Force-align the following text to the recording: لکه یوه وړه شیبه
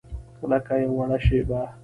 لکه 0.49 0.73
یوه 0.83 0.95
وړه 0.97 1.17
شیبه 1.25 1.61